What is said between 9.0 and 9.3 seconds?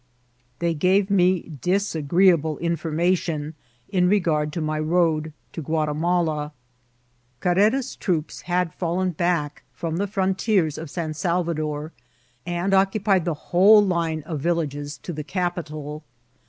16S IKCID1KT8 OF T&ATIL.